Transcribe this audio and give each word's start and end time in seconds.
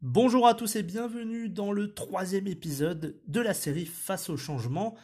Bonjour 0.00 0.46
à 0.46 0.54
tous 0.54 0.76
et 0.76 0.82
bienvenue 0.82 1.48
dans 1.48 1.72
le 1.72 1.94
troisième 1.94 2.46
épisode 2.46 3.16
de 3.28 3.40
la 3.40 3.54
série 3.54 3.86
Face 3.86 4.28
au 4.28 4.36
changement 4.36 4.94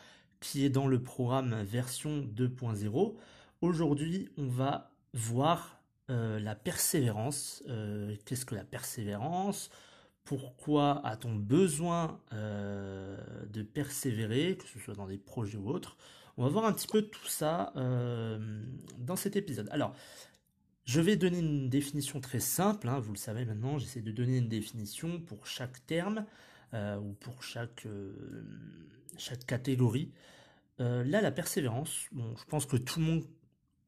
qui 0.40 0.64
est 0.64 0.70
dans 0.70 0.86
le 0.86 1.02
programme 1.02 1.62
version 1.62 2.20
2.0. 2.36 3.14
Aujourd'hui, 3.60 4.28
on 4.36 4.48
va 4.48 4.90
voir 5.14 5.80
euh, 6.10 6.38
la 6.40 6.54
persévérance. 6.54 7.62
Euh, 7.68 8.14
qu'est-ce 8.24 8.44
que 8.44 8.54
la 8.54 8.64
persévérance? 8.64 9.70
Pourquoi 10.24 11.00
a-t-on 11.06 11.34
besoin 11.34 12.20
euh, 12.32 13.16
de 13.46 13.62
persévérer, 13.62 14.56
que 14.56 14.68
ce 14.68 14.78
soit 14.78 14.94
dans 14.94 15.06
des 15.06 15.18
projets 15.18 15.56
ou 15.56 15.70
autres? 15.70 15.96
On 16.38 16.44
va 16.44 16.48
voir 16.48 16.64
un 16.64 16.72
petit 16.72 16.86
peu 16.86 17.02
tout 17.02 17.26
ça 17.26 17.72
dans 17.74 19.16
cet 19.16 19.36
épisode. 19.36 19.68
Alors, 19.70 19.94
je 20.84 21.00
vais 21.00 21.16
donner 21.16 21.40
une 21.40 21.68
définition 21.68 22.20
très 22.20 22.40
simple, 22.40 22.88
hein, 22.88 23.00
vous 23.00 23.12
le 23.12 23.18
savez 23.18 23.44
maintenant, 23.44 23.78
j'essaie 23.78 24.00
de 24.00 24.12
donner 24.12 24.38
une 24.38 24.48
définition 24.48 25.20
pour 25.20 25.46
chaque 25.46 25.84
terme 25.86 26.24
ou 26.72 27.12
pour 27.20 27.42
chaque, 27.42 27.86
chaque 29.18 29.44
catégorie. 29.44 30.12
là, 30.78 31.20
la 31.20 31.30
persévérance, 31.32 32.06
bon, 32.12 32.34
je 32.36 32.44
pense 32.44 32.66
que 32.66 32.76
tout 32.76 33.00
le 33.00 33.04
monde 33.04 33.24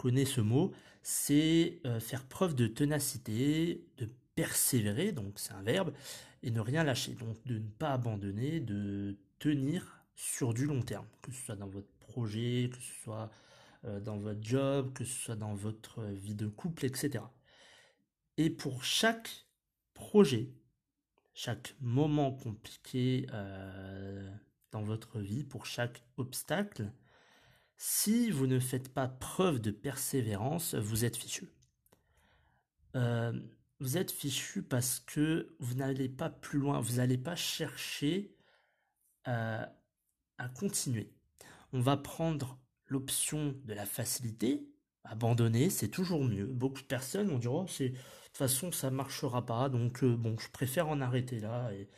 connaît 0.01 0.25
ce 0.25 0.41
mot, 0.41 0.73
c'est 1.03 1.81
euh, 1.85 2.01
faire 2.01 2.25
preuve 2.25 2.55
de 2.55 2.67
ténacité, 2.67 3.85
de 3.99 4.09
persévérer, 4.35 5.13
donc 5.13 5.35
c'est 5.39 5.53
un 5.53 5.63
verbe, 5.63 5.93
et 6.43 6.51
ne 6.51 6.61
rien 6.61 6.85
lâcher, 6.85 7.13
donc 7.13 7.37
de 7.45 7.59
ne 7.59 7.69
pas 7.69 7.93
abandonner, 7.93 8.61
de 8.61 9.17
tenir 9.39 10.00
sur 10.21 10.53
du 10.53 10.67
long 10.67 10.83
terme, 10.83 11.07
que 11.23 11.33
ce 11.33 11.43
soit 11.47 11.57
dans 11.57 11.67
votre 11.69 11.91
projet, 11.99 12.69
que 12.71 12.79
ce 12.79 12.93
soit 13.03 13.31
euh, 13.87 14.01
dans 14.01 14.19
votre 14.19 14.43
job, 14.43 14.93
que 14.93 15.03
ce 15.03 15.19
soit 15.19 15.37
dans 15.37 15.55
votre 15.55 16.03
vie 16.05 16.35
de 16.35 16.47
couple, 16.47 16.85
etc. 16.85 17.25
Et 18.37 18.51
pour 18.51 18.85
chaque 18.85 19.47
projet, 19.95 20.53
chaque 21.33 21.75
moment 21.81 22.33
compliqué 22.33 23.27
euh, 23.33 24.31
dans 24.73 24.83
votre 24.83 25.21
vie, 25.21 25.43
pour 25.43 25.65
chaque 25.65 26.03
obstacle, 26.19 26.93
si 27.79 28.31
vous 28.31 28.47
ne 28.47 28.61
faites 28.61 28.93
pas 28.93 29.09
preuve 29.09 29.59
de 29.59 29.71
persévérance, 29.71 30.75
vous 30.75 31.07
êtes 31.07 31.17
fichu. 31.17 31.49
Euh, 32.95 33.33
vous 33.79 33.97
êtes 33.97 34.11
fichu 34.11 34.63
parce 34.63 35.01
que 35.01 35.57
vous 35.61 35.77
n'allez 35.77 36.11
pas 36.11 36.29
plus 36.29 36.59
loin, 36.59 36.79
vous 36.79 36.97
n'allez 36.97 37.17
pas 37.17 37.37
chercher 37.37 38.37
euh, 39.29 39.65
à 40.41 40.49
continuer. 40.49 41.13
On 41.73 41.81
va 41.81 41.97
prendre 41.97 42.59
l'option 42.87 43.55
de 43.65 43.75
la 43.75 43.87
facilité, 43.87 44.67
abandonner, 45.05 45.71
c'est 45.71 45.89
toujours 45.89 46.25
mieux. 46.25 46.47
Beaucoup 46.47 46.81
de 46.81 46.87
personnes 46.87 47.29
vont 47.29 47.39
dire, 47.39 47.53
oh, 47.53 47.65
de 47.65 47.89
toute 47.89 47.97
façon, 48.33 48.73
ça 48.73 48.91
marchera 48.91 49.45
pas, 49.45 49.69
donc 49.69 50.03
euh, 50.03 50.17
bon, 50.17 50.37
je 50.39 50.49
préfère 50.51 50.89
en 50.89 51.01
arrêter 51.01 51.39
là. 51.41 51.71
Et, 51.73 51.89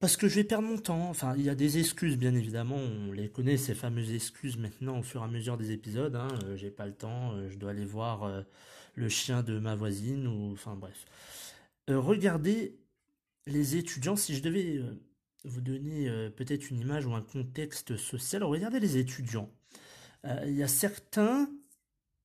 parce 0.00 0.16
que 0.16 0.28
je 0.28 0.36
vais 0.36 0.44
perdre 0.44 0.68
mon 0.68 0.78
temps. 0.78 1.08
Enfin, 1.10 1.34
il 1.36 1.44
y 1.44 1.50
a 1.50 1.54
des 1.54 1.78
excuses, 1.78 2.16
bien 2.16 2.34
évidemment. 2.34 2.76
On 2.76 3.12
les 3.12 3.30
connaît, 3.30 3.56
ces 3.56 3.74
fameuses 3.74 4.12
excuses, 4.12 4.56
maintenant, 4.56 4.98
au 4.98 5.02
fur 5.02 5.20
et 5.20 5.24
à 5.24 5.28
mesure 5.28 5.56
des 5.58 5.72
épisodes. 5.72 6.16
Hein. 6.16 6.28
Euh, 6.44 6.56
j'ai 6.56 6.70
pas 6.70 6.86
le 6.86 6.94
temps, 6.94 7.32
euh, 7.32 7.48
je 7.50 7.58
dois 7.58 7.70
aller 7.70 7.84
voir 7.84 8.44
le 8.94 9.08
chien 9.08 9.42
de 9.42 9.58
ma 9.58 9.74
voisine, 9.76 10.26
ou... 10.26 10.52
Enfin, 10.52 10.76
bref. 10.76 11.04
regardez 11.88 12.80
les 13.46 13.76
étudiants, 13.76 14.16
si 14.16 14.34
je 14.34 14.42
devais 14.42 14.82
vous 15.44 15.60
donner 15.60 16.30
peut-être 16.36 16.70
une 16.70 16.80
image 16.80 17.06
ou 17.06 17.14
un 17.14 17.22
contexte 17.22 17.96
social, 17.96 18.42
regardez 18.42 18.80
les 18.80 18.96
étudiants. 18.98 19.50
Il 20.24 20.54
y 20.54 20.62
a 20.62 20.68
certains 20.68 21.48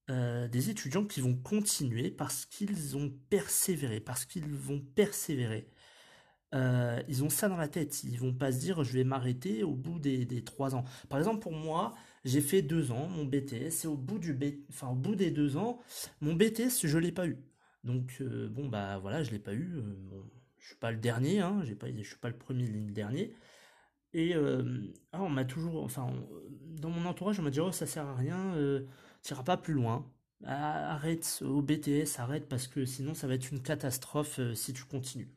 des 0.08 0.70
étudiants 0.70 1.04
qui 1.04 1.20
vont 1.20 1.36
continuer 1.36 2.10
parce 2.10 2.44
qu'ils 2.44 2.96
ont 2.96 3.12
persévéré, 3.30 4.00
parce 4.00 4.24
qu'ils 4.24 4.48
vont 4.48 4.80
persévérer. 4.80 5.68
Euh, 6.54 7.02
ils 7.08 7.24
ont 7.24 7.30
ça 7.30 7.48
dans 7.48 7.56
la 7.56 7.68
tête. 7.68 8.04
Ils 8.04 8.18
vont 8.18 8.32
pas 8.32 8.52
se 8.52 8.58
dire 8.58 8.84
je 8.84 8.92
vais 8.92 9.04
m'arrêter 9.04 9.64
au 9.64 9.74
bout 9.74 9.98
des, 9.98 10.44
trois 10.44 10.74
ans. 10.74 10.84
Par 11.08 11.18
exemple, 11.18 11.40
pour 11.40 11.52
moi, 11.52 11.94
j'ai 12.24 12.40
fait 12.40 12.62
deux 12.62 12.92
ans 12.92 13.08
mon 13.08 13.24
BTS 13.24 13.84
et 13.84 13.86
au 13.86 13.96
bout 13.96 14.18
du 14.18 14.38
enfin 14.70 14.88
au 14.88 14.94
bout 14.94 15.16
des 15.16 15.30
deux 15.30 15.56
ans, 15.56 15.80
mon 16.20 16.34
BTS 16.34 16.86
je 16.86 16.98
l'ai 16.98 17.12
pas 17.12 17.26
eu. 17.26 17.38
Donc 17.82 18.18
euh, 18.20 18.48
bon 18.48 18.68
bah 18.68 18.98
voilà, 18.98 19.22
je 19.22 19.30
l'ai 19.32 19.38
pas 19.38 19.54
eu. 19.54 19.74
Euh, 19.76 20.22
je 20.64 20.70
suis 20.70 20.76
pas 20.76 20.90
le 20.90 20.98
dernier, 20.98 21.40
hein, 21.40 21.62
j'ai 21.64 21.74
pas, 21.74 21.88
je 21.94 22.02
suis 22.02 22.16
pas 22.16 22.28
le 22.28 22.36
premier 22.36 22.66
le 22.66 22.90
dernier. 22.92 23.34
Et 24.14 24.34
ah, 25.12 25.22
on 25.22 25.28
m'a 25.28 25.44
toujours, 25.44 25.82
enfin 25.84 26.12
dans 26.62 26.90
mon 26.90 27.06
entourage, 27.06 27.40
on 27.40 27.42
m'a 27.42 27.50
dit 27.50 27.60
oh 27.60 27.72
ça 27.72 27.86
sert 27.86 28.06
à 28.06 28.14
rien, 28.14 28.54
tu 29.22 29.32
iras 29.32 29.42
pas 29.42 29.56
plus 29.56 29.74
loin. 29.74 30.10
Ah, 30.46 30.94
arrête 30.94 31.42
au 31.44 31.62
BTS, 31.62 32.18
arrête 32.18 32.48
parce 32.48 32.68
que 32.68 32.84
sinon 32.84 33.14
ça 33.14 33.26
va 33.26 33.34
être 33.34 33.50
une 33.50 33.62
catastrophe 33.62 34.40
si 34.54 34.72
tu 34.72 34.84
continues. 34.84 35.28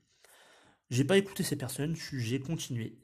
J'ai 0.90 1.04
pas 1.04 1.18
écouté 1.18 1.44
ces 1.44 1.58
personnes, 1.58 1.96
j'ai 1.96 2.40
continué. 2.40 2.98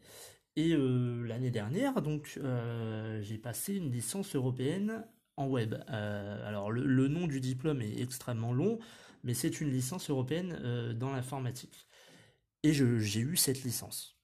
Et 0.56 0.74
euh, 0.74 1.26
l'année 1.26 1.52
dernière, 1.52 2.02
donc, 2.02 2.40
euh, 2.44 3.22
j'ai 3.22 3.38
passé 3.38 3.76
une 3.76 3.92
licence 3.92 4.36
européenne 4.36 5.06
en 5.36 5.48
web. 5.48 5.76
Euh, 5.90 6.48
alors, 6.48 6.72
le, 6.72 7.08
nom 7.08 7.28
du 7.28 7.40
diplôme 7.42 7.82
est 7.82 8.00
extrêmement 8.02 8.54
long, 8.54 8.80
mais 9.24 9.34
c'est 9.34 9.62
une 9.62 9.72
licence 9.72 10.10
européenne 10.10 10.94
dans 10.96 11.12
l'informatique. 11.12 11.88
Et 12.64 12.74
j'ai 12.74 13.20
eu 13.20 13.36
cette 13.36 13.64
licence. 13.64 14.18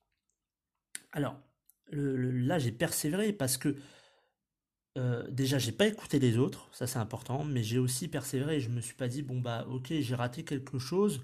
Alors, 1.12 1.36
là, 1.92 2.58
j'ai 2.58 2.72
persévéré 2.72 3.32
parce 3.32 3.56
que 3.58 3.76
déjà, 5.30 5.58
j'ai 5.58 5.72
pas 5.72 5.86
écouté 5.86 6.18
les 6.18 6.36
autres, 6.38 6.68
ça 6.72 6.86
c'est 6.86 6.98
important, 6.98 7.44
mais 7.44 7.62
j'ai 7.62 7.78
aussi 7.78 8.08
persévéré 8.08 8.60
je 8.60 8.68
me 8.70 8.80
suis 8.80 8.94
pas 8.94 9.08
dit, 9.08 9.22
bon, 9.22 9.40
bah, 9.40 9.66
ok, 9.68 9.92
j'ai 10.00 10.14
raté 10.14 10.44
quelque 10.44 10.78
chose 10.78 11.22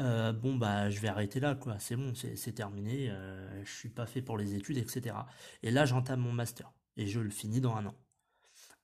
euh, 0.00 0.32
bon 0.32 0.56
bah 0.56 0.90
je 0.90 1.00
vais 1.00 1.08
arrêter 1.08 1.38
là 1.38 1.54
quoi, 1.54 1.78
c'est 1.78 1.96
bon, 1.96 2.14
c'est 2.14 2.52
terminé, 2.52 3.10
euh, 3.10 3.64
je 3.64 3.70
suis 3.70 3.88
pas 3.90 4.06
fait 4.06 4.22
pour 4.22 4.38
les 4.38 4.54
études, 4.54 4.78
etc. 4.78 5.14
Et 5.62 5.70
là 5.70 5.84
j'entame 5.84 6.20
mon 6.20 6.32
master 6.32 6.72
et 6.96 7.06
je 7.06 7.20
le 7.20 7.30
finis 7.30 7.60
dans 7.60 7.74
un 7.76 7.86
an. 7.86 7.94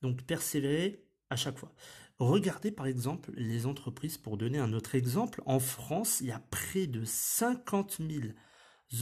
Donc 0.03 0.23
persévérer 0.25 1.05
à 1.31 1.37
chaque 1.37 1.59
fois. 1.59 1.73
Regardez 2.19 2.73
par 2.73 2.87
exemple 2.87 3.33
les 3.37 3.67
entreprises, 3.67 4.19
pour 4.19 4.37
donner 4.37 4.59
un 4.59 4.73
autre 4.73 4.95
exemple, 4.95 5.43
en 5.47 5.61
France 5.61 6.21
il 6.21 6.29
y 6.29 6.33
a 6.33 6.41
près 6.51 6.87
de 6.87 7.05
50 7.05 8.01
000 8.01 8.33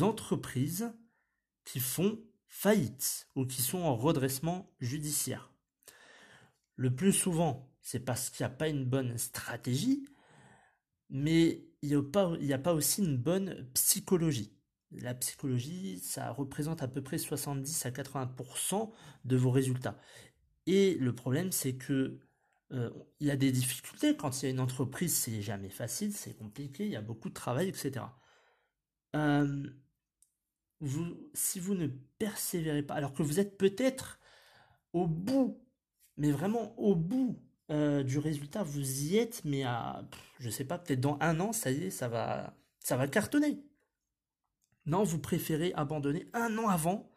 entreprises 0.00 0.92
qui 1.64 1.80
font 1.80 2.20
faillite 2.48 3.28
ou 3.34 3.46
qui 3.46 3.62
sont 3.62 3.78
en 3.78 3.96
redressement 3.96 4.70
judiciaire. 4.80 5.52
Le 6.76 6.94
plus 6.94 7.12
souvent, 7.12 7.72
c'est 7.80 8.00
parce 8.00 8.30
qu'il 8.30 8.44
n'y 8.44 8.52
a 8.52 8.56
pas 8.56 8.68
une 8.68 8.84
bonne 8.84 9.16
stratégie, 9.16 10.06
mais 11.08 11.66
il 11.82 11.88
n'y 11.88 12.52
a, 12.52 12.56
a 12.56 12.58
pas 12.58 12.74
aussi 12.74 13.02
une 13.02 13.16
bonne 13.16 13.68
psychologie. 13.74 14.52
La 14.90 15.14
psychologie, 15.14 15.98
ça 16.00 16.30
représente 16.32 16.82
à 16.82 16.88
peu 16.88 17.02
près 17.02 17.18
70 17.18 17.86
à 17.86 17.90
80% 17.90 18.92
de 19.24 19.36
vos 19.36 19.50
résultats. 19.50 19.98
Et 20.66 20.94
le 20.96 21.14
problème, 21.14 21.52
c'est 21.52 21.74
que 21.76 22.18
euh, 22.72 22.90
il 23.20 23.26
y 23.28 23.30
a 23.30 23.36
des 23.36 23.52
difficultés 23.52 24.16
quand 24.16 24.42
il 24.42 24.46
y 24.46 24.48
a 24.48 24.50
une 24.50 24.60
entreprise, 24.60 25.14
c'est 25.14 25.42
jamais 25.42 25.68
facile, 25.70 26.12
c'est 26.12 26.36
compliqué, 26.36 26.84
il 26.86 26.92
y 26.92 26.96
a 26.96 27.00
beaucoup 27.02 27.28
de 27.28 27.34
travail, 27.34 27.68
etc. 27.68 28.06
Euh, 29.14 29.70
si 31.34 31.60
vous 31.60 31.74
ne 31.74 31.86
persévérez 32.18 32.82
pas, 32.82 32.94
alors 32.94 33.12
que 33.12 33.22
vous 33.22 33.40
êtes 33.40 33.56
peut-être 33.58 34.18
au 34.92 35.06
bout, 35.06 35.60
mais 36.16 36.30
vraiment 36.32 36.78
au 36.78 36.94
bout 36.96 37.40
euh, 37.70 38.02
du 38.02 38.18
résultat, 38.18 38.62
vous 38.62 39.02
y 39.04 39.18
êtes, 39.18 39.42
mais 39.44 39.64
à, 39.64 40.08
je 40.40 40.50
sais 40.50 40.64
pas, 40.64 40.78
peut-être 40.78 41.00
dans 41.00 41.18
un 41.20 41.40
an, 41.40 41.52
ça 41.52 41.70
y 41.70 41.84
est, 41.84 41.90
ça 41.90 42.08
va, 42.08 42.56
ça 42.80 42.96
va 42.96 43.08
cartonner. 43.08 43.62
Non, 44.86 45.02
vous 45.04 45.18
préférez 45.18 45.72
abandonner 45.74 46.30
un 46.32 46.56
an 46.58 46.68
avant, 46.68 47.10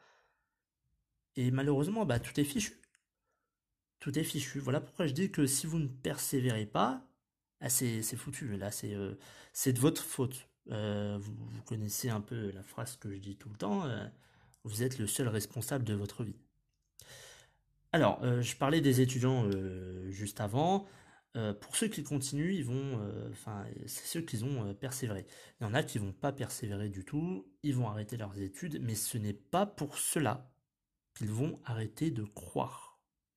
et 1.36 1.52
malheureusement, 1.52 2.06
bah, 2.06 2.20
tout 2.20 2.40
est 2.40 2.44
fichu. 2.44 2.80
Tout 4.00 4.18
est 4.18 4.24
fichu. 4.24 4.60
Voilà 4.60 4.82
pourquoi 4.82 5.08
je 5.08 5.14
dis 5.14 5.32
que 5.32 5.46
si 5.46 5.68
vous 5.68 5.80
ne 5.80 5.88
persévérez 5.88 6.66
pas, 6.66 7.06
ah, 7.62 7.70
c'est 7.70 8.02
foutu. 8.16 8.58
Là, 8.58 8.72
c'est 8.72 8.94
euh, 8.94 9.16
c'est 9.54 9.74
de 9.74 9.80
votre 9.80 10.04
faute. 10.04 10.48
Euh, 10.72 11.18
vous, 11.20 11.62
connaissez 11.66 12.10
un 12.10 12.22
peu 12.22 12.52
la 12.52 12.64
phrase 12.64 12.98
que 12.98 13.12
je 13.12 13.20
dis 13.20 13.36
tout 13.38 13.50
le 13.50 13.58
temps. 13.58 13.86
vous 14.64 14.84
êtes 14.84 15.00
le 15.00 15.08
seul 15.08 15.28
responsable 15.28 15.84
de 15.84 15.94
votre 15.94 16.24
vie. 16.24 16.38
Alors, 17.92 18.24
euh, 18.24 18.42
je 18.42 18.56
parlais 18.56 18.82
des 18.82 19.02
étudiants 19.02 19.46
euh, 19.46 20.10
juste 20.12 20.42
avant. 20.42 20.86
Euh, 21.36 21.54
pour 21.54 21.76
ceux 21.76 21.88
qui 21.88 22.04
continuent, 22.04 22.54
ils 22.54 22.66
vont, 22.66 23.00
enfin, 23.32 23.66
c'est 23.86 24.06
ceux 24.06 24.22
qui 24.22 24.44
ont 24.44 24.74
persévéré. 24.76 25.26
Il 25.60 25.64
y 25.64 25.68
en 25.68 25.74
a 25.74 25.84
qui 25.84 26.00
vont 26.00 26.14
pas 26.14 26.32
persévérer 26.32 26.90
du 26.90 27.06
tout, 27.06 27.48
ils 27.64 27.76
vont 27.76 27.88
arrêter 27.88 28.18
leurs 28.18 28.40
études, 28.40 28.80
mais 28.82 28.96
ce 28.96 29.18
n'est 29.18 29.34
pas 29.34 29.66
pour 29.66 29.98
cela 29.98 30.52
qu'ils 31.16 31.32
vont 31.32 31.60
arrêter 31.66 32.12
de 32.12 32.24
croire 32.24 32.89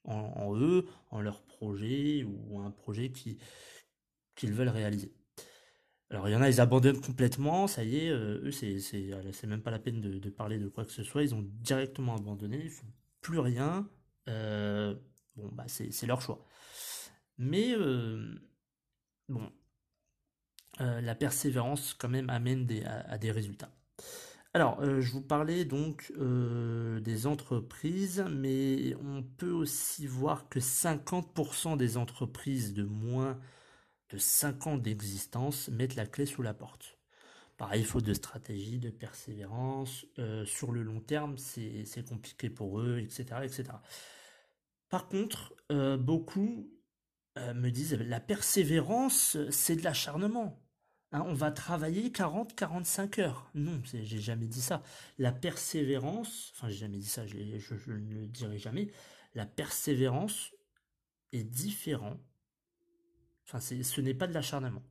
en, 0.04 0.56
eux, 0.56 0.86
en 1.10 1.20
leur 1.20 1.42
projet 1.42 2.24
ou 2.24 2.60
un 2.60 2.70
projet 2.70 3.10
qui 3.10 3.38
qu'ils 4.34 4.52
veulent 4.52 4.68
réaliser. 4.68 5.12
Alors 6.10 6.28
il 6.28 6.32
y 6.32 6.36
en 6.36 6.42
a, 6.42 6.48
ils 6.48 6.60
abandonnent 6.60 7.00
complètement, 7.00 7.66
ça 7.66 7.84
y 7.84 7.98
est, 7.98 8.10
eux 8.10 8.50
c'est 8.50 8.80
c'est 8.80 9.46
même 9.46 9.62
pas 9.62 9.70
la 9.70 9.78
peine 9.78 10.00
de, 10.00 10.30
parler 10.30 10.58
de 10.58 10.68
quoi 10.68 10.84
que 10.84 10.92
ce 10.92 11.02
soit, 11.02 11.22
ils 11.22 11.34
ont 11.34 11.42
directement 11.42 12.16
abandonné, 12.16 12.60
ils 12.64 12.70
font 12.70 12.86
plus 13.20 13.38
rien, 13.38 13.88
euh, 14.28 14.94
bon, 15.36 15.48
bah, 15.52 15.64
c'est 15.68 16.06
leur 16.06 16.20
choix. 16.20 16.44
Mais, 17.38 17.72
euh, 17.74 18.34
bon, 19.28 19.50
euh, 20.80 21.00
la 21.00 21.14
persévérance, 21.14 21.94
quand 21.94 22.08
même, 22.08 22.30
amène 22.30 22.68
à, 22.86 23.18
des 23.18 23.30
résultats. 23.30 23.72
Alors, 24.54 24.84
je 24.84 25.10
vous 25.12 25.22
parlais 25.22 25.64
donc 25.64 26.12
des 26.18 27.26
entreprises, 27.26 28.24
mais 28.30 28.94
on 28.96 29.22
peut 29.22 29.50
aussi 29.50 30.06
voir 30.06 30.48
que 30.50 30.60
50% 30.60 31.76
des 31.78 31.96
entreprises 31.96 32.74
de 32.74 32.84
moins 32.84 33.40
de 34.10 34.18
5 34.18 34.66
ans 34.66 34.76
d'existence 34.76 35.68
mettent 35.68 35.96
la 35.96 36.06
clé 36.06 36.26
sous 36.26 36.42
la 36.42 36.54
porte. 36.54 36.98
Pareil, 37.56 37.84
faute 37.84 38.04
de 38.04 38.14
stratégie, 38.14 38.78
de 38.78 38.90
persévérance. 38.90 40.06
Euh, 40.18 40.44
sur 40.44 40.72
le 40.72 40.82
long 40.82 41.00
terme, 41.00 41.38
c'est 41.38 42.04
compliqué 42.08 42.50
pour 42.50 42.80
eux, 42.80 42.98
etc. 42.98 43.24
etc. 43.44 43.64
Par 44.88 45.08
contre, 45.08 45.54
euh, 45.70 45.96
beaucoup 45.96 46.70
euh, 47.38 47.54
me 47.54 47.70
disent 47.70 47.94
la 47.94 48.20
persévérance, 48.20 49.36
c'est 49.50 49.76
de 49.76 49.82
l'acharnement. 49.82 50.60
Hein, 51.12 51.24
on 51.26 51.34
va 51.34 51.50
travailler 51.50 52.08
40-45 52.08 53.20
heures. 53.20 53.50
Non, 53.54 53.80
j'ai 53.84 54.18
jamais 54.18 54.46
dit 54.46 54.62
ça. 54.62 54.82
La 55.18 55.30
persévérance, 55.30 56.52
enfin 56.54 56.68
j'ai 56.68 56.78
jamais 56.78 56.98
dit 56.98 57.06
ça, 57.06 57.26
je, 57.26 57.36
ne 57.36 58.14
le 58.14 58.26
dirai 58.26 58.58
jamais. 58.58 58.90
La 59.34 59.44
persévérance 59.44 60.52
est 61.32 61.44
différent. 61.44 62.18
Enfin, 63.44 63.60
ce 63.60 64.00
n'est 64.00 64.14
pas 64.14 64.26
de 64.26 64.32
l'acharnement. 64.32 64.82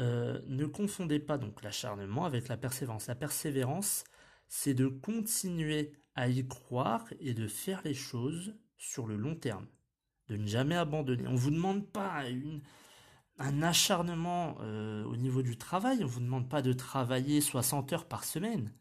Euh, 0.00 0.40
ne 0.46 0.66
confondez 0.66 1.18
pas 1.18 1.38
donc 1.38 1.62
l'acharnement 1.62 2.24
avec 2.24 2.48
la 2.48 2.56
persévérance. 2.56 3.08
La 3.08 3.14
persévérance, 3.16 4.04
c'est 4.46 4.74
de 4.74 4.86
continuer 4.86 5.92
à 6.14 6.28
y 6.28 6.46
croire 6.46 7.04
et 7.18 7.34
de 7.34 7.48
faire 7.48 7.80
les 7.84 7.94
choses 7.94 8.54
sur 8.76 9.06
le 9.06 9.16
long 9.16 9.34
terme, 9.34 9.66
de 10.28 10.36
ne 10.36 10.46
jamais 10.46 10.76
abandonner. 10.76 11.26
On 11.26 11.32
ne 11.32 11.38
vous 11.38 11.50
demande 11.50 11.90
pas 11.90 12.24
un 13.38 13.62
acharnement 13.62 14.56
euh, 14.60 15.04
au 15.04 15.16
niveau 15.16 15.42
du 15.42 15.56
travail, 15.58 15.98
on 16.00 16.02
ne 16.02 16.06
vous 16.06 16.20
demande 16.20 16.48
pas 16.48 16.62
de 16.62 16.72
travailler 16.72 17.40
60 17.40 17.92
heures 17.92 18.08
par 18.08 18.24
semaine. 18.24 18.72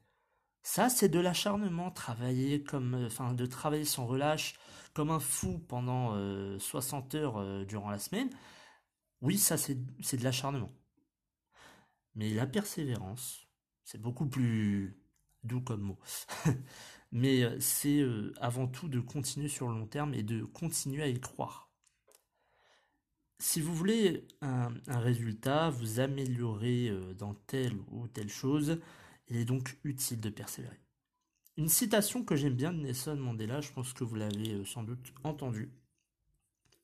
Ça, 0.64 0.90
c'est 0.90 1.10
de 1.10 1.20
l'acharnement, 1.20 1.92
travailler 1.92 2.64
comme, 2.64 2.96
euh, 2.96 3.08
enfin, 3.08 3.34
de 3.34 3.46
travailler 3.46 3.86
sans 3.86 4.06
relâche, 4.08 4.56
comme 4.94 5.12
un 5.12 5.20
fou 5.20 5.60
pendant 5.68 6.16
60 6.60 7.16
heures 7.16 7.66
durant 7.66 7.90
la 7.90 8.00
semaine. 8.00 8.30
Oui, 9.22 9.38
ça, 9.38 9.58
c'est 9.58 9.76
de 9.76 10.24
l'acharnement. 10.24 10.72
Mais 12.16 12.30
la 12.30 12.48
persévérance, 12.48 13.48
c'est 13.84 14.02
beaucoup 14.02 14.28
plus 14.28 14.98
doux 15.44 15.62
comme 15.62 15.82
mot. 15.82 16.00
Mais 17.12 17.44
euh, 17.44 17.60
c'est 17.60 18.00
euh, 18.00 18.34
avant 18.40 18.68
tout 18.68 18.88
de 18.90 19.00
continuer 19.00 19.48
sur 19.48 19.70
le 19.70 19.76
long 19.80 19.88
terme 19.88 20.14
et 20.14 20.24
de 20.24 20.44
continuer 20.44 21.04
à 21.04 21.08
y 21.08 21.20
croire. 21.20 21.70
Si 23.40 23.60
vous 23.62 23.76
voulez 23.76 24.28
un, 24.42 24.72
résultat, 24.88 25.70
vous 25.70 26.00
améliorer 26.00 26.90
euh, 26.90 27.14
dans 27.14 27.34
telle 27.34 27.76
ou 27.92 28.08
telle 28.08 28.30
chose, 28.30 28.80
il 29.28 29.38
est 29.38 29.46
donc 29.46 29.78
utile 29.84 30.22
de 30.22 30.30
persévérer. 30.30 30.80
Une 31.58 31.70
citation 31.70 32.24
que 32.24 32.36
j'aime 32.36 32.56
bien 32.56 32.74
de 32.74 32.80
Nelson 32.80 33.16
Mandela, 33.16 33.62
je 33.62 33.72
pense 33.72 33.94
que 33.94 34.04
vous 34.04 34.16
l'avez 34.16 34.64
sans 34.66 34.84
doute 34.84 35.14
entendu, 35.24 35.72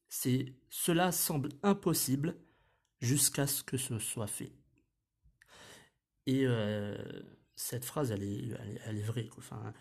c'est⁇ 0.10 0.30
Cela 0.70 1.12
semble 1.12 1.50
impossible 1.64 2.36
jusqu'à 3.00 3.48
ce 3.48 3.64
que 3.64 3.78
ce 3.78 4.00
soit 4.00 4.28
fait⁇ 4.28 4.46
et 6.28 6.46
euh, 6.46 6.96
cette 7.56 7.86
phrase, 7.86 8.12
elle 8.12 8.24
est, 8.24 8.50
elle 8.86 8.98
est, 8.98 9.04
vraie. 9.04 9.30
Enfin, 9.38 9.74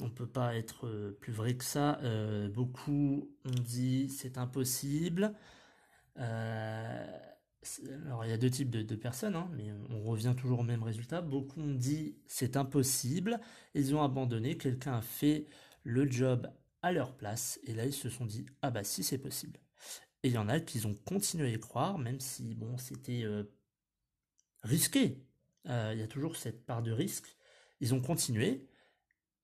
on 0.00 0.06
ne 0.06 0.10
peut 0.10 0.26
pas 0.26 0.56
être 0.56 0.86
euh, 0.86 1.16
plus 1.20 1.32
vrai 1.32 1.56
que 1.56 1.64
ça. 1.64 1.98
Euh, 2.02 2.48
beaucoup 2.48 3.30
ont 3.44 3.60
dit 3.60 4.08
c'est 4.08 4.38
impossible. 4.38 5.34
Alors 6.16 8.24
il 8.24 8.30
y 8.30 8.32
a 8.32 8.38
deux 8.38 8.50
types 8.50 8.70
de, 8.70 8.96
personnes, 8.96 9.36
hein, 9.36 9.50
mais 9.56 9.70
on 9.90 10.02
revient 10.02 10.34
toujours 10.36 10.60
au 10.60 10.64
même 10.64 10.82
résultat. 10.82 11.20
Beaucoup 11.20 11.60
ont 11.60 11.74
dit 11.74 12.16
c'est 12.26 12.56
impossible. 12.56 13.40
Ils 13.74 13.94
ont 13.94 14.02
abandonné. 14.02 14.56
Quelqu'un 14.56 14.94
a 14.94 15.02
fait 15.02 15.46
le 15.84 16.10
job 16.10 16.50
à 16.82 16.92
leur 16.92 17.16
place. 17.16 17.60
Et 17.64 17.74
là, 17.74 17.84
ils 17.84 17.92
se 17.92 18.08
sont 18.08 18.26
dit 18.26 18.46
ah 18.62 18.70
bah 18.70 18.84
si 18.84 19.02
c'est 19.02 19.18
possible. 19.18 19.60
Et 20.22 20.28
il 20.28 20.34
y 20.34 20.38
en 20.38 20.48
a 20.48 20.60
qui 20.60 20.84
ont 20.86 20.94
continué 21.06 21.48
à 21.48 21.50
y 21.50 21.58
croire, 21.58 21.98
même 21.98 22.20
si 22.20 22.54
bon 22.54 22.76
c'était 22.76 23.24
risqué. 24.62 25.24
Euh, 25.68 25.90
il 25.94 26.00
y 26.00 26.02
a 26.02 26.08
toujours 26.08 26.36
cette 26.36 26.64
part 26.64 26.82
de 26.82 26.92
risque. 26.92 27.36
Ils 27.80 27.94
ont 27.94 28.00
continué 28.00 28.68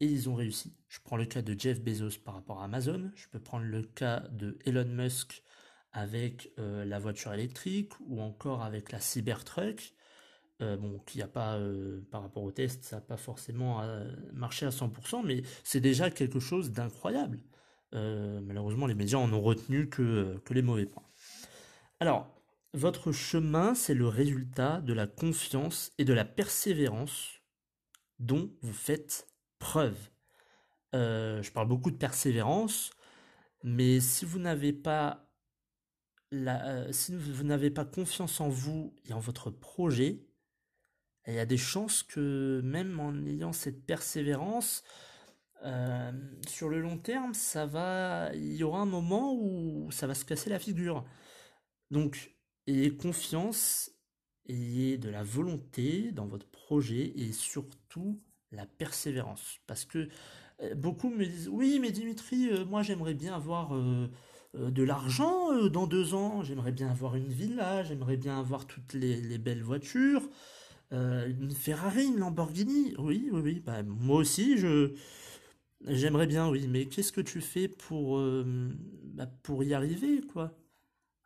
et 0.01 0.07
ils 0.07 0.29
ont 0.29 0.35
réussi. 0.35 0.77
Je 0.89 0.99
prends 1.03 1.17
le 1.17 1.27
cas 1.27 1.43
de 1.43 1.59
Jeff 1.59 1.81
Bezos 1.81 2.19
par 2.25 2.35
rapport 2.35 2.61
à 2.61 2.65
Amazon. 2.65 3.11
Je 3.15 3.29
peux 3.29 3.41
prendre 3.41 3.65
le 3.65 3.83
cas 3.83 4.21
de 4.31 4.59
Elon 4.65 4.85
Musk 4.85 5.43
avec 5.97 6.53
euh, 6.59 6.85
la 6.85 6.99
voiture 6.99 7.33
électrique 7.33 7.93
ou 8.07 8.21
encore 8.21 8.63
avec 8.63 8.93
la 8.93 9.01
Cybertruck. 9.01 9.95
Euh, 10.63 10.77
bon, 10.79 11.01
qui 11.01 11.21
a 11.21 11.29
pas, 11.29 11.59
par 12.11 12.23
rapport 12.23 12.43
au 12.43 12.51
test, 12.51 12.85
ça 12.85 12.97
n'a 12.97 13.03
pas 13.03 13.19
forcément 13.19 13.83
marché 14.33 14.65
à 14.65 14.71
100%, 14.71 15.23
mais 15.23 15.43
c'est 15.65 15.81
déjà 15.81 16.11
quelque 16.11 16.41
chose 16.41 16.71
d'incroyable. 16.73 17.41
malheureusement, 17.93 18.87
les 18.87 18.95
médias 18.95 19.19
en 19.19 19.31
ont 19.35 19.43
retenu 19.43 19.91
que, 19.91 20.41
les 20.51 20.63
mauvais 20.63 20.87
points. 20.87 21.05
Alors, 22.01 22.27
votre 22.73 23.13
chemin, 23.13 23.75
c'est 23.75 23.93
le 23.93 24.09
résultat 24.09 24.81
de 24.81 24.95
la 24.95 25.07
confiance 25.07 25.93
et 25.99 26.07
de 26.07 26.15
la 26.15 26.25
persévérance 26.25 27.43
dont 28.19 28.51
vous 28.63 28.73
faites 28.73 29.27
preuve. 29.59 29.97
Euh, 30.95 31.43
je 31.43 31.51
parle 31.53 31.69
beaucoup 31.69 31.91
de 31.91 31.97
persévérance, 31.97 32.91
mais 33.63 34.01
si 34.01 34.25
vous 34.25 34.39
n'avez 34.39 34.73
pas 34.73 35.26
euh, 36.33 36.93
si 36.93 37.15
vous 37.15 37.45
n'avez 37.45 37.71
pas 37.71 37.85
confiance 37.85 38.41
en 38.41 38.49
vous 38.49 38.95
et 39.05 39.13
en 39.13 39.21
votre 39.21 39.51
projet, 39.51 40.27
il 41.27 41.35
y 41.35 41.39
a 41.39 41.47
des 41.47 41.57
chances 41.57 42.03
que 42.03 42.61
même 42.65 43.01
en 43.01 43.15
ayant 43.27 43.53
cette 43.53 43.85
persévérance, 43.85 44.85
euh, 45.65 46.13
sur 46.47 46.69
le 46.69 46.81
long 46.81 46.99
terme, 46.99 47.35
ça 47.35 47.67
va, 47.67 48.31
il 48.35 48.55
y 48.55 48.63
aura 48.63 48.81
un 48.81 48.87
moment 48.87 49.35
où 49.35 49.91
ça 49.91 50.07
va 50.07 50.15
se 50.15 50.25
casser 50.25 50.51
la 50.51 50.59
figure. 50.59 51.05
Donc, 51.91 52.37
ayez 52.67 52.97
confiance, 52.97 53.91
ayez 54.49 54.99
de 54.99 55.09
la 55.09 55.23
volonté 55.23 56.13
dans 56.13 56.27
votre 56.27 56.49
projet 56.49 57.13
et 57.17 57.33
surtout 57.33 58.21
la 58.53 58.67
persévérance. 58.67 59.61
Parce 59.67 59.85
que 59.85 60.09
euh, 60.63 60.75
beaucoup 60.75 61.11
me 61.11 61.25
disent 61.25 61.49
oui 61.49 61.79
mais 61.81 61.91
Dimitri, 61.91 62.51
moi 62.67 62.83
j'aimerais 62.83 63.15
bien 63.15 63.35
avoir 63.35 63.73
de 64.57 64.83
l'argent 64.83 65.69
dans 65.69 65.87
deux 65.87 66.15
ans, 66.15 66.43
j'aimerais 66.43 66.73
bien 66.73 66.89
avoir 66.91 67.17
une 67.17 67.29
villa, 67.29 67.83
j'aimerais 67.85 68.17
bien 68.17 68.39
avoir 68.39 68.67
toutes 68.67 68.95
les, 68.95 69.39
belles 69.39 69.63
voitures, 69.63 70.23
une 70.91 71.51
Ferrari, 71.51 72.07
une 72.07 72.19
Lamborghini. 72.19 72.95
Oui, 72.99 73.29
oui, 73.33 73.41
oui, 73.43 73.63
bah, 73.65 73.83
moi 73.83 74.17
aussi 74.17 74.59
je... 74.59 74.95
J'aimerais 75.87 76.27
bien, 76.27 76.49
oui, 76.49 76.67
mais 76.69 76.87
qu'est-ce 76.87 77.13
que 77.13 77.21
tu 77.21 77.41
fais 77.41 77.69
pour, 77.69 78.19
bah, 79.15 79.29
y 79.63 79.75
arriver, 79.75 80.23
quoi? 80.33 80.57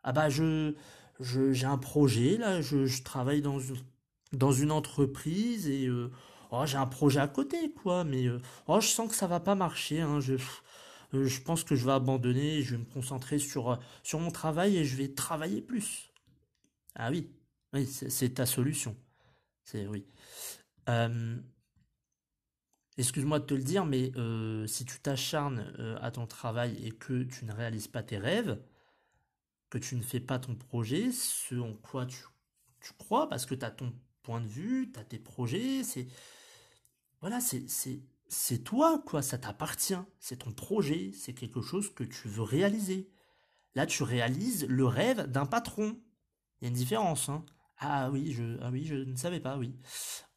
Ah 0.03 0.13
bah 0.13 0.29
je, 0.29 0.73
j'ai 1.19 1.65
un 1.65 1.77
projet, 1.77 2.37
là, 2.37 2.61
je, 2.61 3.03
travaille 3.03 3.41
dans, 3.41 4.51
une 4.51 4.71
entreprise 4.71 5.67
et 5.67 5.87
euh, 5.87 6.11
oh, 6.51 6.63
j'ai 6.65 6.77
un 6.77 6.87
projet 6.87 7.19
à 7.19 7.27
côté, 7.27 7.71
quoi, 7.71 8.03
mais 8.03 8.27
euh, 8.27 8.39
oh, 8.67 8.79
je 8.79 8.87
sens 8.87 9.09
que 9.09 9.15
ça 9.15 9.27
va 9.27 9.39
pas 9.39 9.55
marcher, 9.55 10.01
hein, 10.01 10.19
je, 10.19 10.33
euh, 10.33 10.37
je 11.13 11.41
pense 11.41 11.63
que 11.63 11.75
je 11.75 11.85
vais 11.85 11.91
abandonner, 11.91 12.61
je 12.61 12.75
vais 12.75 12.77
me 12.77 12.85
concentrer 12.85 13.39
sur, 13.39 13.79
sur 14.03 14.19
mon 14.19 14.31
travail 14.31 14.77
et 14.77 14.85
je 14.85 14.95
vais 14.95 15.13
travailler 15.13 15.61
plus. 15.61 16.11
Ah 16.95 17.09
oui, 17.11 17.29
oui, 17.73 17.85
c'est 17.85 18.35
ta 18.35 18.45
solution. 18.45 18.95
C'est 19.63 19.87
oui. 19.87 20.05
Excuse-moi 22.97 23.39
de 23.39 23.45
te 23.45 23.53
le 23.53 23.63
dire, 23.63 23.85
mais 23.85 24.11
si 24.67 24.85
tu 24.85 24.99
t'acharnes 24.99 25.73
à 26.01 26.11
ton 26.11 26.27
travail 26.27 26.77
et 26.85 26.91
que 26.91 27.23
tu 27.23 27.45
ne 27.45 27.53
réalises 27.53 27.87
pas 27.87 28.03
tes 28.03 28.17
rêves, 28.17 28.59
que 29.69 29.77
tu 29.77 29.95
ne 29.95 30.01
fais 30.01 30.19
pas 30.19 30.37
ton 30.37 30.55
projet, 30.55 31.11
ce 31.11 31.55
en 31.55 31.73
quoi 31.73 32.05
tu, 32.05 32.17
crois, 32.97 33.29
parce 33.29 33.45
que 33.45 33.55
tu 33.55 33.65
as 33.65 33.71
ton 33.71 33.93
point 34.21 34.41
de 34.41 34.47
vue, 34.47 34.91
tu 34.93 34.99
as 34.99 35.03
tes 35.03 35.19
projets, 35.19 35.83
c'est... 35.83 36.07
Voilà, 37.21 37.39
c'est 37.39 38.01
c'est 38.31 38.63
toi, 38.63 39.03
quoi, 39.05 39.21
ça 39.21 39.37
t'appartient, 39.37 39.99
c'est 40.19 40.37
ton 40.37 40.51
projet, 40.53 41.11
c'est 41.13 41.33
quelque 41.33 41.61
chose 41.61 41.93
que 41.93 42.05
tu 42.05 42.29
veux 42.29 42.43
réaliser. 42.43 43.09
Là, 43.75 43.85
tu 43.85 44.03
réalises 44.03 44.65
le 44.69 44.85
rêve 44.85 45.29
d'un 45.29 45.45
patron. 45.45 45.99
Il 46.61 46.65
y 46.65 46.67
a 46.67 46.69
une 46.69 46.75
différence, 46.75 47.27
hein. 47.27 47.45
Ah 47.77 48.09
oui, 48.09 48.31
je, 48.31 48.57
ah 48.61 48.69
oui, 48.71 48.85
je 48.85 48.95
ne 48.95 49.17
savais 49.17 49.41
pas, 49.41 49.57
oui. 49.57 49.75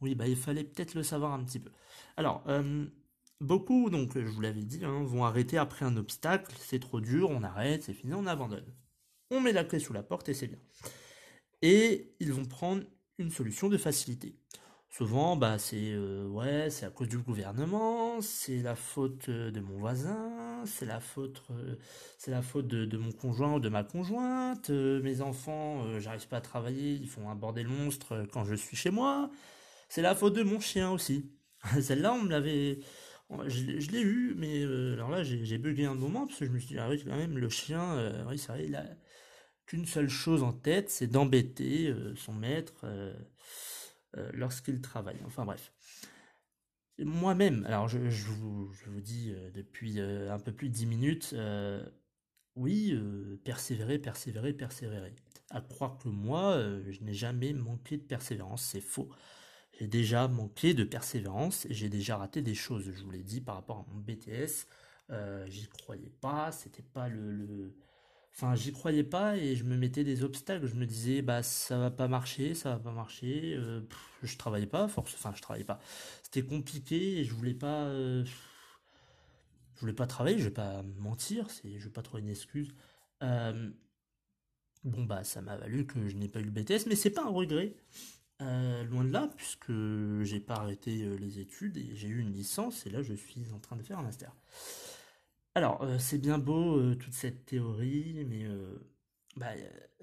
Oui, 0.01 0.17
bah 0.17 0.27
il 0.27 0.37
fallait 0.37 0.65
peut-être 0.65 0.95
le 0.95 1.05
savoir 1.05 1.33
un 1.35 1.45
petit 1.45 1.61
peu. 1.61 1.71
Alors, 2.17 2.43
euh, 2.49 2.85
beaucoup, 3.41 3.91
donc 3.91 4.19
je 4.19 4.27
vous 4.27 4.41
l'avais 4.41 4.65
dit, 4.65 4.85
hein, 4.85 5.05
vont 5.05 5.25
arrêter 5.25 5.57
après 5.57 5.85
un 5.85 5.97
obstacle, 5.97 6.53
c'est 6.59 6.81
trop 6.81 7.01
dur, 7.01 7.31
on 7.31 7.45
arrête, 7.45 7.85
c'est 7.85 7.95
fini, 7.95 8.13
on 8.15 8.27
abandonne. 8.27 8.75
On 9.31 9.41
met 9.41 9.53
la 9.53 9.63
clé 9.63 9.79
sous 9.79 9.93
la 9.93 10.03
porte 10.03 10.29
et 10.29 10.35
c'est 10.35 10.49
bien. 10.49 10.59
Et 11.63 12.17
ils 12.19 12.33
vont 12.33 12.45
prendre 12.45 12.83
une 13.19 13.31
solution 13.31 13.69
de 13.69 13.79
facilité. 13.79 14.37
Souvent, 14.97 15.35
bah, 15.35 15.59
c'est 15.59 15.91
euh, 15.93 16.25
ouais, 16.29 16.71
c'est 16.71 16.87
à 16.87 16.91
cause 16.91 17.09
du 17.09 17.19
gouvernement, 17.19 18.21
c'est 18.21 18.63
la 18.63 18.77
faute 18.77 19.29
euh, 19.29 19.51
de 19.51 19.59
mon 19.59 19.77
voisin, 19.77 20.63
c'est 20.67 20.87
la 20.87 21.01
faute, 21.01 21.43
euh, 21.51 21.75
c'est 22.17 22.31
la 22.31 22.43
faute 22.43 22.69
de, 22.69 22.97
mon 22.97 23.11
conjoint 23.11 23.55
ou 23.55 23.59
de 23.59 23.69
ma 23.69 23.83
conjointe. 23.83 24.71
mes 24.71 25.21
enfants, 25.21 25.99
j'arrive 25.99 26.29
pas 26.29 26.37
à 26.37 26.41
travailler, 26.41 26.93
ils 26.93 27.09
font 27.09 27.29
un 27.29 27.35
bordel 27.35 27.67
monstre 27.67 28.25
quand 28.33 28.45
je 28.45 28.55
suis 28.55 28.77
chez 28.77 28.91
moi. 28.91 29.33
C'est 29.89 30.01
la 30.03 30.15
faute 30.15 30.35
de 30.35 30.45
mon 30.45 30.61
chien 30.61 30.93
aussi. 30.93 31.29
Celle-là, 31.81 32.13
on 32.13 32.23
me 32.23 32.31
l'avait, 32.31 32.79
je, 33.49 33.91
l'ai 33.91 34.01
eu, 34.01 34.35
mais 34.37 34.63
alors 34.93 35.11
là, 35.11 35.25
j'ai 35.25 35.59
bugué 35.59 35.87
un 35.87 35.97
moment 35.97 36.25
parce 36.29 36.39
que 36.39 36.47
je 36.47 36.53
me 36.53 36.59
suis 36.61 36.69
dit, 36.69 36.79
ah 36.79 36.89
quand 37.05 37.17
même, 37.17 37.37
le 37.37 37.49
chien, 37.49 38.25
oui, 38.29 38.39
c'est 38.39 38.53
vrai, 38.53 38.67
il 38.67 38.77
a 38.77 38.85
qu'une 39.67 39.87
seule 39.87 40.09
chose 40.09 40.45
en 40.45 40.53
tête, 40.53 40.89
c'est 40.89 41.09
d'embêter 41.09 41.93
son 42.17 42.33
maître. 42.33 42.87
Euh, 44.17 44.31
lorsqu'il 44.33 44.81
travaille. 44.81 45.21
Enfin 45.27 45.45
bref. 45.45 45.73
Moi-même, 46.99 47.65
alors 47.67 47.89
je, 47.89 47.99
vous, 47.99 48.71
dis 49.01 49.33
euh, 49.33 49.51
depuis 49.51 49.99
euh, 49.99 50.33
un 50.33 50.39
peu 50.39 50.53
plus 50.53 50.69
de 50.69 50.75
10 50.75 50.87
minutes, 50.87 51.35
oui, 52.57 52.97
persévérer, 53.43 53.99
persévérer, 53.99 54.53
persévérer. 54.53 55.13
À 55.51 55.61
croire 55.61 55.99
que 55.99 56.09
moi, 56.09 56.57
je 56.89 57.01
n'ai 57.03 57.15
jamais 57.15 57.53
manqué 57.53 57.97
de 57.97 58.03
persévérance, 58.03 58.63
c'est 58.63 58.81
faux. 58.81 59.09
J'ai 59.73 59.89
déjà 59.89 60.29
manqué 60.29 60.73
de 60.73 60.85
persévérance 60.85 61.67
et 61.67 61.75
j'ai 61.75 61.89
déjà 61.89 62.17
raté 62.17 62.43
des 62.43 62.55
choses, 62.55 62.93
je 62.95 63.03
vous 63.03 63.11
l'ai 63.11 63.25
dit, 63.25 63.41
par 63.41 63.57
rapport 63.57 63.79
à 63.79 63.87
mon 63.93 63.99
BTS. 63.99 64.69
J'y 65.49 65.67
croyais 65.67 66.13
pas, 66.21 66.53
c'était 66.53 66.85
pas 66.85 67.09
le, 67.09 67.75
Enfin, 68.37 68.57
j'y 68.57 68.73
croyais 68.73 69.05
pas 69.05 69.37
et 69.37 69.55
je 69.55 69.63
me 69.63 69.77
mettais 69.77 70.03
des 70.03 70.25
obstacles. 70.25 70.67
Je 70.67 70.75
me 70.75 70.87
disais, 70.87 71.23
bah, 71.23 71.43
ça 71.45 71.79
va 71.79 71.91
pas 71.93 72.09
marcher, 72.09 72.55
ça 72.55 72.71
va 72.71 72.79
pas 72.81 72.93
marcher. 72.93 73.55
Euh, 73.57 73.81
je 74.25 74.37
travaillais 74.37 74.67
pas, 74.67 74.89
force. 74.89 75.15
Enfin, 75.15 75.33
je 75.37 75.41
travaillais 75.41 75.65
pas. 75.65 75.79
C'était 76.25 76.43
compliqué 76.43 77.21
et 77.21 77.25
je 77.25 77.33
voulais 77.33 77.55
pas. 77.55 77.85
Euh, 77.85 78.25
je 79.77 79.81
voulais 79.81 79.93
pas 79.93 80.07
travailler, 80.07 80.39
je 80.39 80.45
vais 80.45 80.51
pas 80.51 80.83
mentir, 80.99 81.51
c'est, 81.51 81.79
je 81.79 81.85
vais 81.85 81.93
pas 81.93 82.03
trouver 82.03 82.23
une 82.23 82.29
excuse. 82.29 82.75
Euh, 83.23 83.71
bon, 84.85 85.05
bah, 85.05 85.25
ça 85.25 85.41
m'a 85.43 85.57
valu 85.57 85.87
que 85.87 86.09
je 86.09 86.17
n'ai 86.17 86.29
pas 86.29 86.41
eu 86.41 86.45
le 86.45 86.51
BTS, 86.51 86.87
mais 86.87 86.97
c'est 86.97 87.11
pas 87.11 87.23
un 87.25 87.31
regret. 87.31 87.77
loin 88.41 89.05
de 89.05 89.13
là, 89.13 89.29
puisque 89.37 89.73
j'ai 90.23 90.41
pas 90.41 90.55
arrêté 90.55 91.17
les 91.19 91.39
études 91.39 91.77
et 91.77 91.95
j'ai 91.95 92.09
eu 92.09 92.21
une 92.21 92.33
licence 92.33 92.87
et 92.87 92.91
là 92.91 93.03
je 93.03 93.15
suis 93.15 93.53
en 93.53 93.59
train 93.59 93.77
de 93.77 93.83
faire 93.83 93.99
un 93.99 94.03
master. 94.03 94.33
Alors, 95.55 95.83
euh, 95.83 95.99
c'est 95.99 96.19
bien 96.19 96.39
beau 96.39 96.79
euh, 96.79 96.97
toute 96.97 97.13
cette 97.13 97.47
théorie, 97.47 98.25
mais 98.29 98.45
euh, 98.45 98.77
bah, 99.37 99.53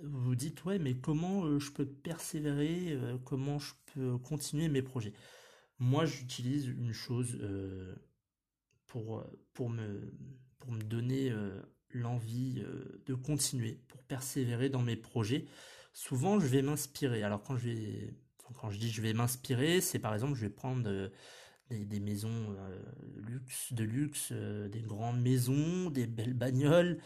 vous 0.02 0.22
vous 0.22 0.36
dites, 0.36 0.64
ouais, 0.64 0.80
mais 0.80 0.94
comment 0.96 1.60
je 1.60 1.72
peux 1.72 1.86
persévérer, 1.86 2.98
comment 3.26 3.60
je 3.60 3.74
peux 3.94 4.18
continuer 4.18 4.70
mes 4.70 4.82
projets? 4.82 5.14
Moi, 5.80 6.06
j'utilise 6.06 6.68
une 6.68 6.94
chose 6.94 7.38
pour, 8.88 9.24
me 9.70 10.84
donner 10.84 11.34
l'envie 11.92 12.64
de 13.06 13.14
continuer, 13.14 13.80
pour 13.88 14.02
persévérer 14.04 14.70
dans 14.70 14.82
mes 14.82 14.96
projets. 14.96 15.46
Souvent, 15.94 16.40
je 16.40 16.48
vais 16.48 16.62
m'inspirer. 16.62 17.24
Alors, 17.24 17.44
quand 17.44 17.58
je 17.58 17.70
vais, 17.70 18.16
quand 18.60 18.70
je 18.70 18.80
dis 18.80 18.90
je 18.92 19.02
vais 19.02 19.14
m'inspirer, 19.14 19.82
c'est 19.82 20.00
par 20.00 20.14
exemple, 20.14 20.36
je 20.36 20.42
vais 20.42 20.50
prendre 20.50 21.10
des, 21.80 22.00
maisons 22.00 22.56
euh, 22.58 22.80
luxe, 23.28 23.74
de 23.74 23.84
luxe, 23.84 24.30
euh, 24.32 24.68
des 24.68 24.82
grandes 24.82 25.22
maisons, 25.22 25.90
des 25.90 26.08
belles 26.08 26.34
bagnoles, 26.34 27.00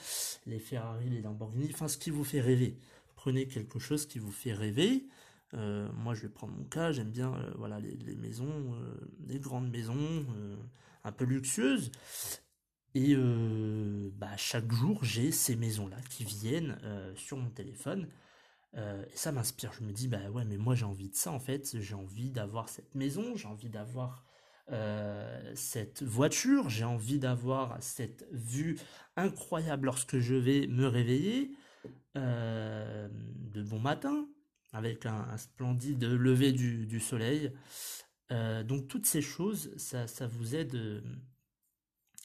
les 0.45 0.59
Ferrari, 0.59 1.09
les 1.09 1.21
Lamborghini, 1.21 1.69
enfin 1.73 1.87
ce 1.87 1.97
qui 1.97 2.09
vous 2.09 2.23
fait 2.23 2.41
rêver. 2.41 2.77
Prenez 3.15 3.47
quelque 3.47 3.79
chose 3.79 4.05
qui 4.05 4.19
vous 4.19 4.31
fait 4.31 4.53
rêver. 4.53 5.07
Euh, 5.53 5.89
moi, 5.93 6.13
je 6.13 6.23
vais 6.23 6.29
prendre 6.29 6.53
mon 6.53 6.65
cas, 6.65 6.91
j'aime 6.91 7.11
bien 7.11 7.33
voilà 7.57 7.79
les, 7.79 8.15
maisons, 8.15 8.75
les 9.27 9.39
grandes 9.39 9.69
maisons, 9.69 10.25
un 11.03 11.11
peu 11.11 11.25
luxueuses. 11.25 11.91
Et 12.93 13.15
bah, 14.13 14.37
chaque 14.37 14.71
jour, 14.71 15.03
j'ai 15.03 15.31
ces 15.31 15.55
maisons-là 15.55 15.97
qui 16.09 16.23
viennent 16.23 16.77
sur 17.15 17.37
mon 17.37 17.49
téléphone. 17.49 18.07
et 18.75 19.15
ça 19.15 19.31
m'inspire. 19.31 19.71
Je 19.73 19.83
me 19.83 19.91
dis, 19.91 20.07
bah 20.07 20.29
ouais, 20.31 20.45
mais 20.45 20.57
moi 20.57 20.75
j'ai 20.75 20.85
envie 20.85 21.09
de 21.09 21.15
ça 21.15 21.31
en 21.31 21.39
fait. 21.39 21.79
J'ai 21.79 21.95
envie 21.95 22.31
d'avoir 22.31 22.69
cette 22.69 22.93
maison, 22.93 23.35
j'ai 23.35 23.47
envie 23.47 23.69
d'avoir 23.69 24.25
euh, 24.71 25.51
cette 25.55 26.03
voiture, 26.03 26.69
j'ai 26.69 26.83
envie 26.83 27.19
d'avoir 27.19 27.81
cette 27.81 28.27
vue 28.31 28.77
incroyable 29.15 29.85
lorsque 29.85 30.17
je 30.17 30.35
vais 30.35 30.67
me 30.67 30.87
réveiller 30.87 31.51
euh, 32.17 33.07
de 33.11 33.61
bon 33.61 33.79
matin, 33.79 34.27
avec 34.73 35.05
un, 35.05 35.37
splendide 35.37 36.03
lever 36.03 36.51
du, 36.51 36.99
soleil. 36.99 37.51
Euh, 38.31 38.63
donc 38.63 38.87
toutes 38.87 39.05
ces 39.05 39.21
choses, 39.21 39.75
ça, 39.77 40.07
ça 40.07 40.27
vous 40.27 40.55
aide 40.55 41.03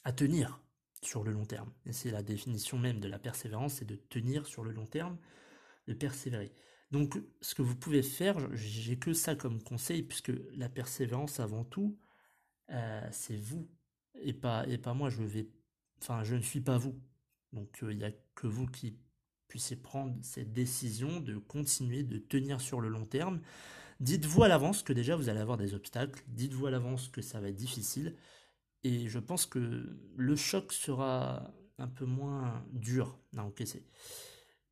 à 0.03 0.11
tenir 0.11 0.61
sur 1.03 1.23
le 1.23 1.31
long 1.31 1.45
terme. 1.45 1.71
Et 1.85 1.93
c'est 1.93 2.11
la 2.11 2.23
définition 2.23 2.77
même 2.77 2.99
de 2.99 3.07
la 3.07 3.19
persévérance, 3.19 3.75
c'est 3.75 3.85
de 3.85 3.95
tenir 3.95 4.47
sur 4.47 4.63
le 4.63 4.71
long 4.71 4.85
terme, 4.85 5.17
de 5.87 5.93
persévérer. 5.93 6.51
Donc 6.91 7.17
ce 7.41 7.55
que 7.55 7.61
vous 7.61 7.75
pouvez 7.75 8.03
faire, 8.03 8.37
j'ai 8.53 8.97
que 8.97 9.13
ça 9.13 9.35
comme 9.35 9.63
conseil, 9.63 10.03
puisque 10.03 10.33
la 10.55 10.69
persévérance 10.69 11.39
avant 11.39 11.63
tout, 11.63 11.97
euh, 12.71 13.07
c'est 13.11 13.37
vous 13.37 13.69
et 14.21 14.33
pas, 14.33 14.67
et 14.67 14.77
pas 14.77 14.93
moi. 14.93 15.09
Je 15.09 15.23
vais, 15.23 15.49
enfin, 16.01 16.23
je 16.23 16.35
ne 16.35 16.41
suis 16.41 16.61
pas 16.61 16.77
vous. 16.77 16.99
Donc 17.53 17.79
il 17.81 17.97
n'y 17.97 18.05
a 18.05 18.11
que 18.35 18.47
vous 18.47 18.67
qui 18.67 18.97
puissiez 19.47 19.75
prendre 19.75 20.15
cette 20.21 20.53
décision 20.53 21.19
de 21.19 21.37
continuer, 21.37 22.03
de 22.03 22.17
tenir 22.17 22.61
sur 22.61 22.79
le 22.79 22.87
long 22.87 23.05
terme. 23.05 23.41
Dites-vous 23.99 24.43
à 24.43 24.47
l'avance 24.47 24.81
que 24.81 24.93
déjà 24.93 25.15
vous 25.15 25.29
allez 25.29 25.41
avoir 25.41 25.57
des 25.57 25.73
obstacles, 25.73 26.23
dites-vous 26.27 26.67
à 26.67 26.71
l'avance 26.71 27.09
que 27.09 27.21
ça 27.21 27.39
va 27.39 27.49
être 27.49 27.55
difficile, 27.55 28.15
et 28.83 29.07
je 29.07 29.19
pense 29.19 29.45
que 29.45 29.99
le 30.15 30.35
choc 30.35 30.71
sera 30.71 31.53
un 31.77 31.87
peu 31.87 32.05
moins 32.05 32.65
dur 32.71 33.19
à 33.37 33.43
encaisser. 33.43 33.85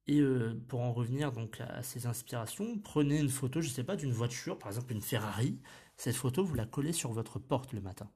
Et 0.10 0.22
euh, 0.22 0.60
pour 0.68 0.82
en 0.82 0.92
revenir 0.92 1.32
donc 1.32 1.62
à, 1.62 1.84
ces 1.84 2.08
inspirations, 2.08 2.80
prenez 2.80 3.20
une 3.20 3.30
photo, 3.30 3.62
je 3.62 3.68
ne 3.68 3.74
sais 3.74 3.84
pas, 3.84 3.96
d'une 3.96 4.12
voiture, 4.12 4.58
par 4.58 4.70
exemple 4.70 4.92
une 4.92 5.04
Ferrari, 5.04 5.62
cette 5.98 6.16
photo, 6.16 6.44
vous 6.44 6.56
la 6.56 6.66
collez 6.66 6.94
sur 6.94 7.12
votre 7.12 7.38
porte 7.38 7.74
le 7.74 7.82
matin. 7.82 8.10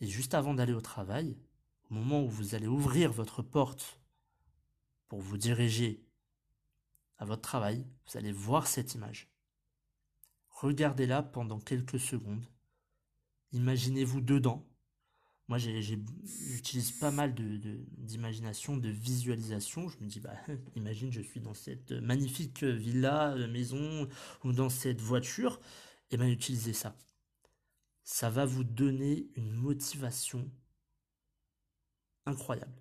Et 0.00 0.06
juste 0.06 0.32
avant 0.32 0.54
d'aller 0.54 0.72
au 0.72 0.80
travail, 0.80 1.36
au 1.90 1.94
moment 1.94 2.22
où 2.24 2.28
vous 2.30 2.54
allez 2.54 2.68
ouvrir 2.68 3.12
votre 3.12 3.42
porte 3.42 4.00
pour 5.08 5.20
vous 5.20 5.36
diriger 5.36 6.02
à 7.18 7.26
votre 7.26 7.42
travail, 7.42 7.86
vous 8.06 8.16
allez 8.16 8.32
voir 8.32 8.66
cette 8.66 8.94
image. 8.94 9.30
Regardez-la 10.48 11.22
pendant 11.22 11.60
quelques 11.60 12.00
secondes. 12.00 12.46
Imaginez-vous 13.52 14.22
dedans. 14.22 14.66
Moi, 15.52 15.58
j'utilise 15.58 16.92
pas 16.92 17.10
mal 17.10 17.34
d'imagination, 17.34 18.74
de, 18.74 18.88
visualisation. 18.88 19.86
Je 19.90 19.98
me 19.98 20.06
dis, 20.06 20.18
bah, 20.18 20.32
imagine, 20.76 21.12
je 21.12 21.20
suis 21.20 21.40
dans 21.40 21.52
cette 21.52 21.92
magnifique 21.92 22.64
villa, 22.64 23.34
euh, 23.34 23.46
maison, 23.48 24.08
ou 24.44 24.52
dans 24.54 24.70
cette 24.70 25.02
voiture 25.02 25.60
et 26.10 26.14
eh 26.14 26.16
bien 26.16 26.28
utilisez 26.28 26.72
ça. 26.72 26.96
Ça 28.02 28.30
va 28.30 28.46
vous 28.46 28.64
donner 28.64 29.28
une 29.36 29.52
motivation 29.52 30.50
incroyable. 32.24 32.80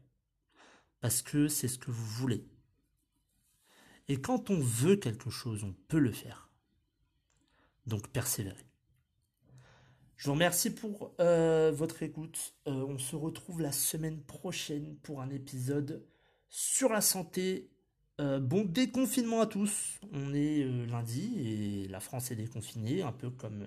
Parce 1.01 1.21
que 1.21 1.49
c'est 1.49 1.67
ce 1.67 1.77
que 1.77 1.91
vous 1.91 2.05
voulez. 2.05 2.47
Et 4.07 4.21
quand 4.21 4.49
on 4.49 4.61
veut 4.61 4.95
quelque 4.95 5.29
chose, 5.29 5.65
on 5.65 5.73
peut 5.89 5.99
le 5.99 6.13
faire. 6.13 6.49
Donc 7.85 8.07
persévérez. 8.07 8.70
Je 10.21 10.27
vous 10.27 10.33
remercie 10.33 10.69
pour 10.69 11.15
euh, 11.19 11.71
votre 11.73 12.03
écoute. 12.03 12.53
Euh, 12.67 12.85
on 12.87 12.99
se 12.99 13.15
retrouve 13.15 13.59
la 13.59 13.71
semaine 13.71 14.19
prochaine 14.19 14.95
pour 15.01 15.19
un 15.19 15.31
épisode 15.31 16.05
sur 16.47 16.89
la 16.89 17.01
santé 17.01 17.71
euh, 18.19 18.39
bon 18.39 18.63
déconfinement 18.63 19.41
à 19.41 19.47
tous. 19.47 19.99
On 20.13 20.31
est 20.35 20.63
lundi 20.87 21.33
et 21.43 21.87
la 21.87 21.99
France 21.99 22.29
est 22.29 22.35
déconfinée, 22.35 23.01
un 23.01 23.11
peu 23.11 23.31
comme 23.31 23.65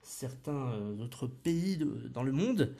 certains 0.00 0.74
autres 1.02 1.26
pays 1.26 1.78
dans 2.14 2.22
le 2.22 2.32
monde. 2.32 2.74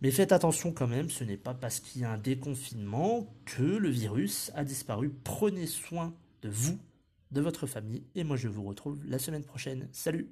Mais 0.00 0.12
faites 0.12 0.30
attention 0.30 0.70
quand 0.70 0.86
même, 0.86 1.10
ce 1.10 1.24
n'est 1.24 1.36
pas 1.36 1.54
parce 1.54 1.80
qu'il 1.80 2.02
y 2.02 2.04
a 2.04 2.12
un 2.12 2.18
déconfinement 2.18 3.34
que 3.46 3.64
le 3.64 3.88
virus 3.88 4.52
a 4.54 4.62
disparu. 4.62 5.10
Prenez 5.24 5.66
soin 5.66 6.14
de 6.42 6.48
vous, 6.48 6.78
de 7.32 7.40
votre 7.40 7.66
famille, 7.66 8.04
et 8.14 8.22
moi 8.22 8.36
je 8.36 8.46
vous 8.46 8.62
retrouve 8.62 9.00
la 9.08 9.18
semaine 9.18 9.42
prochaine. 9.42 9.88
Salut 9.90 10.30